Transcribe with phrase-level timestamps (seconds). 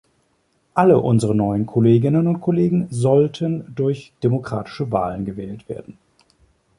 [0.73, 5.95] Alle unsere neuen Kolleginnen und Kollegen sollten durch demokratische Wahlen gewählt werden.